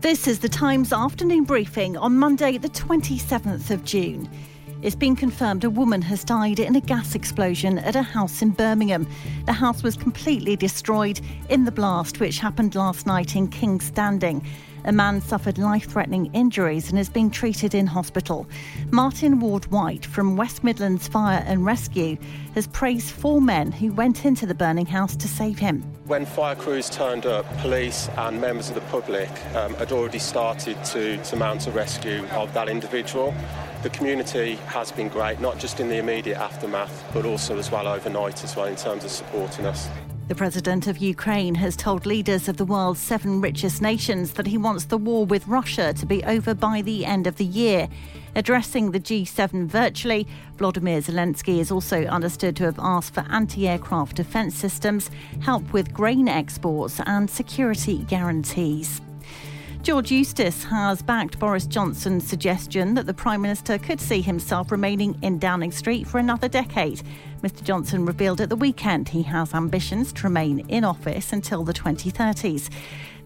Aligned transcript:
This 0.00 0.28
is 0.28 0.38
the 0.38 0.48
Times 0.48 0.92
afternoon 0.92 1.42
briefing 1.42 1.96
on 1.96 2.16
Monday, 2.16 2.56
the 2.56 2.68
27th 2.68 3.70
of 3.70 3.82
June. 3.82 4.30
It's 4.80 4.94
been 4.94 5.16
confirmed 5.16 5.64
a 5.64 5.70
woman 5.70 6.02
has 6.02 6.22
died 6.22 6.60
in 6.60 6.76
a 6.76 6.80
gas 6.80 7.16
explosion 7.16 7.80
at 7.80 7.96
a 7.96 8.02
house 8.02 8.40
in 8.40 8.50
Birmingham. 8.50 9.08
The 9.46 9.52
house 9.52 9.82
was 9.82 9.96
completely 9.96 10.54
destroyed 10.54 11.20
in 11.48 11.64
the 11.64 11.72
blast, 11.72 12.20
which 12.20 12.38
happened 12.38 12.76
last 12.76 13.08
night 13.08 13.34
in 13.34 13.48
Kingstanding. 13.48 14.46
A 14.84 14.92
man 14.92 15.20
suffered 15.20 15.58
life 15.58 15.90
threatening 15.90 16.32
injuries 16.32 16.90
and 16.90 16.98
is 16.98 17.08
being 17.08 17.28
treated 17.28 17.74
in 17.74 17.88
hospital. 17.88 18.46
Martin 18.92 19.40
Ward 19.40 19.66
White 19.72 20.06
from 20.06 20.36
West 20.36 20.62
Midlands 20.62 21.08
Fire 21.08 21.42
and 21.44 21.66
Rescue 21.66 22.16
has 22.54 22.68
praised 22.68 23.10
four 23.10 23.40
men 23.40 23.72
who 23.72 23.92
went 23.92 24.24
into 24.24 24.46
the 24.46 24.54
burning 24.54 24.86
house 24.86 25.16
to 25.16 25.26
save 25.26 25.58
him. 25.58 25.82
When 26.08 26.24
fire 26.24 26.54
crews 26.54 26.88
turned 26.88 27.26
up, 27.26 27.44
police 27.58 28.08
and 28.16 28.40
members 28.40 28.70
of 28.70 28.76
the 28.76 28.80
public 28.80 29.28
um, 29.54 29.74
had 29.74 29.92
already 29.92 30.18
started 30.18 30.82
to, 30.84 31.22
to 31.22 31.36
mount 31.36 31.66
a 31.66 31.70
rescue 31.70 32.24
of 32.28 32.50
that 32.54 32.70
individual. 32.70 33.34
The 33.82 33.90
community 33.90 34.54
has 34.68 34.90
been 34.90 35.08
great, 35.08 35.38
not 35.38 35.58
just 35.58 35.80
in 35.80 35.90
the 35.90 35.98
immediate 35.98 36.38
aftermath, 36.38 37.04
but 37.12 37.26
also 37.26 37.58
as 37.58 37.70
well 37.70 37.86
overnight 37.86 38.42
as 38.42 38.56
well 38.56 38.68
in 38.68 38.76
terms 38.76 39.04
of 39.04 39.10
supporting 39.10 39.66
us. 39.66 39.90
The 40.28 40.34
president 40.34 40.86
of 40.86 40.98
Ukraine 40.98 41.54
has 41.54 41.74
told 41.74 42.04
leaders 42.04 42.48
of 42.48 42.58
the 42.58 42.66
world's 42.66 43.00
seven 43.00 43.40
richest 43.40 43.80
nations 43.80 44.34
that 44.34 44.46
he 44.46 44.58
wants 44.58 44.84
the 44.84 44.98
war 44.98 45.24
with 45.24 45.48
Russia 45.48 45.94
to 45.94 46.04
be 46.04 46.22
over 46.24 46.52
by 46.52 46.82
the 46.82 47.06
end 47.06 47.26
of 47.26 47.38
the 47.38 47.46
year. 47.46 47.88
Addressing 48.34 48.90
the 48.90 49.00
G7 49.00 49.66
virtually, 49.66 50.26
Vladimir 50.58 51.00
Zelensky 51.00 51.60
is 51.60 51.70
also 51.70 52.04
understood 52.04 52.56
to 52.56 52.64
have 52.64 52.78
asked 52.78 53.14
for 53.14 53.24
anti 53.30 53.66
aircraft 53.66 54.16
defence 54.16 54.54
systems, 54.54 55.10
help 55.40 55.72
with 55.72 55.94
grain 55.94 56.28
exports, 56.28 57.00
and 57.06 57.30
security 57.30 58.04
guarantees. 58.06 59.00
George 59.88 60.12
Eustice 60.12 60.64
has 60.64 61.00
backed 61.00 61.38
Boris 61.38 61.66
Johnson's 61.66 62.28
suggestion 62.28 62.92
that 62.92 63.06
the 63.06 63.14
Prime 63.14 63.40
Minister 63.40 63.78
could 63.78 64.02
see 64.02 64.20
himself 64.20 64.70
remaining 64.70 65.18
in 65.22 65.38
Downing 65.38 65.72
Street 65.72 66.06
for 66.06 66.18
another 66.18 66.46
decade. 66.46 67.00
Mr 67.42 67.64
Johnson 67.64 68.04
revealed 68.04 68.42
at 68.42 68.50
the 68.50 68.56
weekend 68.56 69.08
he 69.08 69.22
has 69.22 69.54
ambitions 69.54 70.12
to 70.12 70.24
remain 70.24 70.58
in 70.68 70.84
office 70.84 71.32
until 71.32 71.64
the 71.64 71.72
2030s. 71.72 72.68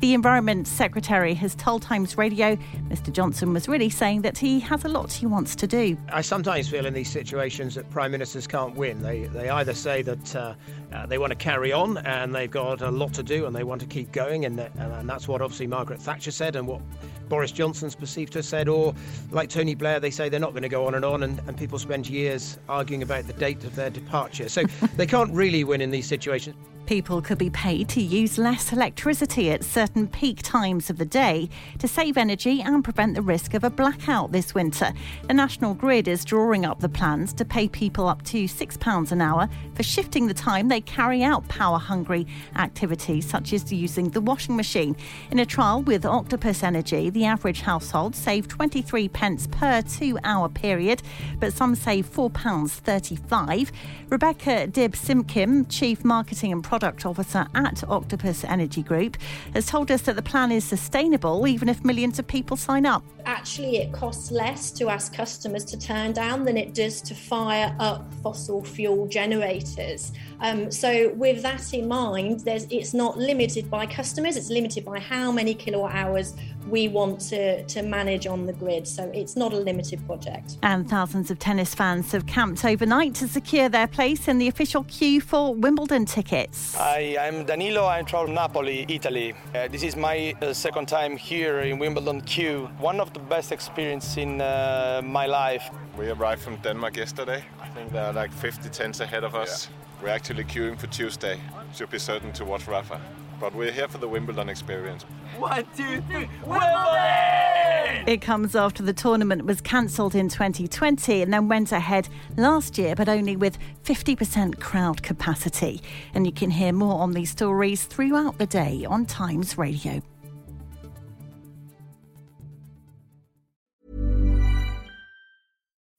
The 0.00 0.14
Environment 0.14 0.66
Secretary 0.66 1.34
has 1.34 1.54
told 1.54 1.82
Times 1.82 2.16
Radio 2.16 2.56
Mr 2.88 3.12
Johnson 3.12 3.52
was 3.52 3.68
really 3.68 3.90
saying 3.90 4.22
that 4.22 4.38
he 4.38 4.58
has 4.60 4.86
a 4.86 4.88
lot 4.88 5.12
he 5.12 5.26
wants 5.26 5.54
to 5.56 5.66
do. 5.66 5.94
I 6.10 6.22
sometimes 6.22 6.70
feel 6.70 6.86
in 6.86 6.94
these 6.94 7.10
situations 7.10 7.74
that 7.74 7.90
prime 7.90 8.10
ministers 8.10 8.46
can't 8.46 8.74
win. 8.74 9.02
They, 9.02 9.24
they 9.24 9.50
either 9.50 9.74
say 9.74 10.00
that 10.00 10.34
uh, 10.34 10.54
uh, 10.90 11.04
they 11.04 11.18
want 11.18 11.32
to 11.32 11.36
carry 11.36 11.70
on 11.70 11.98
and 11.98 12.34
they've 12.34 12.50
got 12.50 12.80
a 12.80 12.90
lot 12.90 13.12
to 13.12 13.22
do 13.22 13.44
and 13.44 13.54
they 13.54 13.62
want 13.62 13.82
to 13.82 13.86
keep 13.86 14.10
going, 14.10 14.46
and, 14.46 14.58
and 14.58 15.06
that's 15.06 15.28
what 15.28 15.42
obviously 15.42 15.66
Margaret 15.66 16.00
Thatcher 16.00 16.30
said 16.30 16.56
and 16.56 16.66
what 16.66 16.80
Boris 17.28 17.52
Johnson's 17.52 17.94
perceived 17.94 18.32
to 18.32 18.38
have 18.38 18.46
said, 18.46 18.68
or 18.68 18.94
like 19.30 19.50
Tony 19.50 19.74
Blair, 19.74 20.00
they 20.00 20.10
say 20.10 20.30
they're 20.30 20.40
not 20.40 20.52
going 20.52 20.62
to 20.62 20.70
go 20.70 20.86
on 20.86 20.94
and 20.94 21.04
on, 21.04 21.24
and, 21.24 21.38
and 21.46 21.58
people 21.58 21.78
spend 21.78 22.08
years 22.08 22.58
arguing 22.70 23.02
about 23.02 23.26
the 23.26 23.34
date 23.34 23.64
of 23.64 23.76
their 23.76 23.90
departure. 23.90 24.48
So 24.48 24.62
they 24.96 25.06
can't 25.06 25.30
really 25.34 25.62
win 25.62 25.82
in 25.82 25.90
these 25.90 26.06
situations. 26.06 26.56
People 26.90 27.22
could 27.22 27.38
be 27.38 27.50
paid 27.50 27.88
to 27.90 28.02
use 28.02 28.36
less 28.36 28.72
electricity 28.72 29.52
at 29.52 29.62
certain 29.62 30.08
peak 30.08 30.42
times 30.42 30.90
of 30.90 30.98
the 30.98 31.04
day 31.04 31.48
to 31.78 31.86
save 31.86 32.16
energy 32.16 32.62
and 32.62 32.82
prevent 32.82 33.14
the 33.14 33.22
risk 33.22 33.54
of 33.54 33.62
a 33.62 33.70
blackout 33.70 34.32
this 34.32 34.56
winter. 34.56 34.92
The 35.28 35.34
National 35.34 35.72
Grid 35.72 36.08
is 36.08 36.24
drawing 36.24 36.64
up 36.66 36.80
the 36.80 36.88
plans 36.88 37.32
to 37.34 37.44
pay 37.44 37.68
people 37.68 38.08
up 38.08 38.22
to 38.22 38.46
£6 38.46 39.12
an 39.12 39.20
hour 39.20 39.48
for 39.74 39.84
shifting 39.84 40.26
the 40.26 40.34
time 40.34 40.66
they 40.66 40.80
carry 40.80 41.22
out 41.22 41.46
power 41.46 41.78
hungry 41.78 42.26
activities, 42.56 43.24
such 43.24 43.52
as 43.52 43.72
using 43.72 44.08
the 44.08 44.20
washing 44.20 44.56
machine. 44.56 44.96
In 45.30 45.38
a 45.38 45.46
trial 45.46 45.82
with 45.82 46.04
Octopus 46.04 46.64
Energy, 46.64 47.08
the 47.08 47.24
average 47.24 47.60
household 47.60 48.16
saved 48.16 48.50
23 48.50 49.08
pence 49.10 49.46
per 49.46 49.80
two 49.82 50.18
hour 50.24 50.48
period, 50.48 51.02
but 51.38 51.52
some 51.52 51.76
save 51.76 52.10
£4.35. 52.10 53.70
Rebecca 54.08 54.66
Dibb-Simkin, 54.66 55.66
Chief 55.68 56.04
Marketing 56.04 56.50
and 56.50 56.64
Product 56.64 56.79
Officer 56.82 57.46
at 57.54 57.82
Octopus 57.88 58.44
Energy 58.44 58.82
Group, 58.82 59.16
has 59.54 59.66
told 59.66 59.90
us 59.90 60.02
that 60.02 60.16
the 60.16 60.22
plan 60.22 60.50
is 60.52 60.64
sustainable 60.64 61.46
even 61.46 61.68
if 61.68 61.84
millions 61.84 62.18
of 62.18 62.26
people 62.26 62.56
sign 62.56 62.86
up. 62.86 63.04
Actually, 63.26 63.76
it 63.76 63.92
costs 63.92 64.30
less 64.30 64.70
to 64.72 64.88
ask 64.88 65.14
customers 65.14 65.64
to 65.66 65.78
turn 65.78 66.12
down 66.12 66.44
than 66.44 66.56
it 66.56 66.74
does 66.74 67.00
to 67.02 67.14
fire 67.14 67.74
up 67.78 68.12
fossil 68.22 68.64
fuel 68.64 69.06
generators. 69.06 70.12
Um, 70.40 70.70
so, 70.70 71.12
with 71.14 71.42
that 71.42 71.72
in 71.74 71.86
mind, 71.86 72.42
it's 72.46 72.94
not 72.94 73.18
limited 73.18 73.70
by 73.70 73.86
customers, 73.86 74.36
it's 74.36 74.50
limited 74.50 74.84
by 74.84 74.98
how 74.98 75.30
many 75.30 75.54
kilowatt 75.54 75.94
hours 75.94 76.34
we 76.68 76.88
want 76.88 77.20
to, 77.20 77.64
to 77.64 77.82
manage 77.82 78.26
on 78.26 78.46
the 78.46 78.52
grid. 78.52 78.86
So, 78.86 79.10
it's 79.14 79.36
not 79.36 79.52
a 79.52 79.56
limited 79.56 80.04
project. 80.06 80.58
And 80.62 80.88
thousands 80.88 81.30
of 81.30 81.38
tennis 81.38 81.74
fans 81.74 82.12
have 82.12 82.26
camped 82.26 82.64
overnight 82.64 83.14
to 83.16 83.28
secure 83.28 83.68
their 83.68 83.86
place 83.86 84.28
in 84.28 84.38
the 84.38 84.48
official 84.48 84.84
queue 84.84 85.20
for 85.20 85.54
Wimbledon 85.54 86.04
tickets. 86.06 86.74
Hi, 86.76 87.16
I'm 87.18 87.44
Danilo. 87.44 87.86
I'm 87.86 88.06
from 88.06 88.34
Napoli, 88.34 88.86
Italy. 88.88 89.34
Uh, 89.54 89.68
this 89.68 89.82
is 89.82 89.96
my 89.96 90.34
uh, 90.42 90.52
second 90.52 90.86
time 90.86 91.16
here 91.16 91.60
in 91.60 91.78
Wimbledon 91.78 92.20
queue. 92.22 92.68
One 92.78 93.00
of 93.00 93.12
the 93.12 93.20
best 93.20 93.52
experiences 93.52 94.16
in 94.16 94.40
uh, 94.40 95.00
my 95.04 95.26
life. 95.26 95.70
We 95.98 96.10
arrived 96.10 96.42
from 96.42 96.56
Denmark 96.56 96.96
yesterday. 96.96 97.44
I 97.60 97.68
think 97.68 97.92
there 97.92 98.04
are 98.04 98.12
like 98.12 98.32
50 98.32 98.68
tents 98.70 99.00
ahead 99.00 99.24
of 99.24 99.34
us. 99.34 99.68
Yeah. 99.68 100.02
We're 100.02 100.08
actually 100.08 100.44
queuing 100.44 100.78
for 100.78 100.86
Tuesday. 100.86 101.38
Should 101.74 101.90
be 101.90 101.98
certain 101.98 102.32
to 102.32 102.44
watch 102.44 102.66
Rafa. 102.66 103.00
But 103.40 103.54
we're 103.54 103.72
here 103.72 103.88
for 103.88 103.96
the 103.96 104.06
Wimbledon 104.06 104.50
experience. 104.50 105.04
One, 105.38 105.66
two, 105.74 106.02
three, 106.02 106.28
Wimbledon! 106.44 108.06
It 108.06 108.20
comes 108.20 108.54
after 108.54 108.82
the 108.82 108.92
tournament 108.92 109.46
was 109.46 109.62
cancelled 109.62 110.14
in 110.14 110.28
2020 110.28 111.22
and 111.22 111.32
then 111.32 111.48
went 111.48 111.72
ahead 111.72 112.08
last 112.36 112.76
year, 112.76 112.94
but 112.94 113.08
only 113.08 113.36
with 113.36 113.58
50% 113.84 114.60
crowd 114.60 115.02
capacity. 115.02 115.80
And 116.12 116.26
you 116.26 116.32
can 116.32 116.50
hear 116.50 116.72
more 116.72 117.00
on 117.00 117.12
these 117.12 117.30
stories 117.30 117.84
throughout 117.84 118.36
the 118.36 118.46
day 118.46 118.84
on 118.84 119.06
Times 119.06 119.56
Radio. 119.56 120.02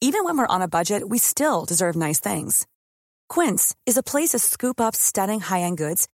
Even 0.00 0.24
when 0.24 0.38
we're 0.38 0.46
on 0.46 0.62
a 0.62 0.68
budget, 0.68 1.08
we 1.08 1.18
still 1.18 1.66
deserve 1.66 1.96
nice 1.96 2.20
things. 2.20 2.66
Quince 3.28 3.74
is 3.84 3.98
a 3.98 4.02
place 4.02 4.30
to 4.30 4.38
scoop 4.38 4.80
up 4.80 4.94
stunning 4.94 5.40
high 5.40 5.60
end 5.60 5.76
goods 5.76 6.08